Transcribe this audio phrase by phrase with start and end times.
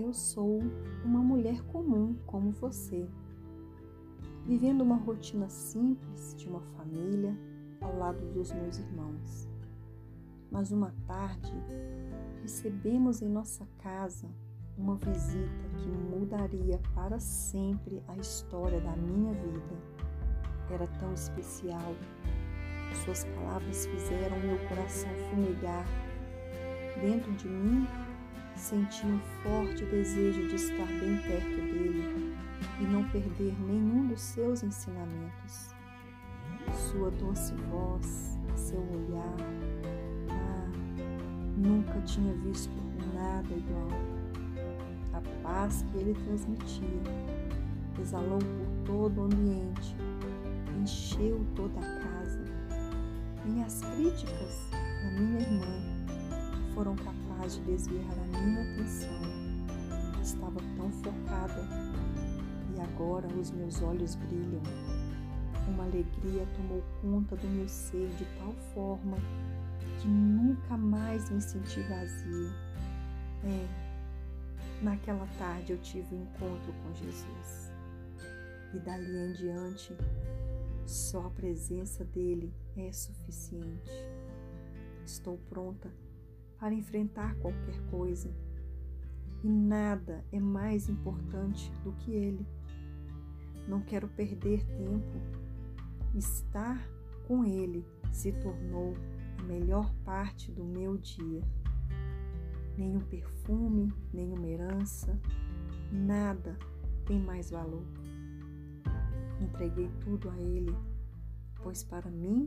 [0.00, 0.60] eu sou
[1.04, 3.08] uma mulher comum como você,
[4.46, 7.36] vivendo uma rotina simples de uma família
[7.80, 9.48] ao lado dos meus irmãos.
[10.50, 11.52] Mas uma tarde
[12.40, 14.28] recebemos em nossa casa
[14.76, 19.76] uma visita que mudaria para sempre a história da minha vida.
[20.70, 21.94] Era tão especial.
[23.04, 25.84] Suas palavras fizeram meu coração fumegar.
[27.02, 27.86] Dentro de mim,
[28.58, 32.36] senti um forte desejo de estar bem perto dele
[32.80, 35.74] e não perder nenhum dos seus ensinamentos.
[36.90, 39.36] Sua doce voz, seu olhar,
[40.30, 40.70] ah,
[41.56, 42.72] nunca tinha visto
[43.14, 43.88] nada igual
[45.14, 47.38] a paz que ele transmitia
[48.00, 49.96] exalou por todo o ambiente,
[50.80, 52.44] encheu toda a casa.
[53.44, 55.82] Minhas críticas da minha irmã
[56.74, 56.94] foram
[57.48, 59.20] capazes de desviar a minha atenção.
[60.22, 61.66] Estava tão focada
[62.76, 64.62] e agora os meus olhos brilham.
[65.68, 69.16] Uma alegria tomou conta do meu ser de tal forma
[70.00, 72.52] que nunca mais me senti vazia.
[73.44, 73.88] É,
[74.80, 77.72] Naquela tarde eu tive um encontro com Jesus.
[78.72, 79.92] E dali em diante,
[80.86, 83.90] só a presença dele é suficiente.
[85.04, 85.90] Estou pronta
[86.58, 88.30] para enfrentar qualquer coisa.
[89.42, 92.46] E nada é mais importante do que ele.
[93.66, 95.20] Não quero perder tempo.
[96.14, 96.88] Estar
[97.26, 98.94] com ele se tornou
[99.38, 101.42] a melhor parte do meu dia
[102.78, 105.18] nenhum perfume, nenhuma herança,
[105.90, 106.56] nada
[107.04, 107.82] tem mais valor.
[109.40, 110.74] Entreguei tudo a Ele,
[111.62, 112.46] pois para mim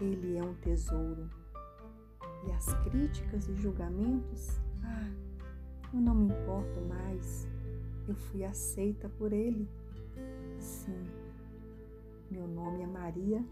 [0.00, 1.30] Ele é um tesouro.
[2.46, 5.10] E as críticas e julgamentos, ah,
[5.92, 7.48] eu não me importo mais.
[8.06, 9.68] Eu fui aceita por Ele.
[10.58, 11.04] Sim,
[12.30, 13.44] meu nome é Maria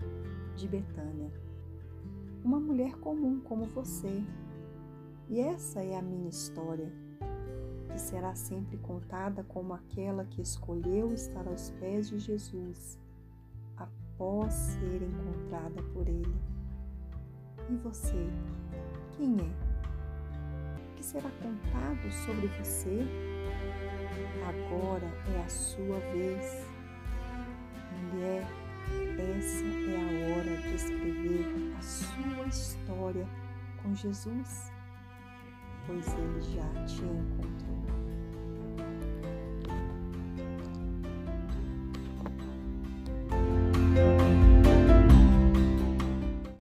[0.56, 1.30] de Betânia.
[2.44, 4.22] Uma mulher comum como você,
[5.28, 6.92] e essa é a minha história,
[7.90, 12.98] que será sempre contada como aquela que escolheu estar aos pés de Jesus
[13.76, 16.55] após ser encontrada por Ele.
[17.68, 18.28] E você,
[19.16, 19.66] quem é?
[20.92, 23.00] O que será contado sobre você?
[24.46, 26.66] Agora é a sua vez.
[28.12, 28.46] Mulher,
[29.36, 33.26] essa é a hora de escrever a sua história
[33.82, 34.76] com Jesus
[35.86, 38.15] pois ele já te encontrou.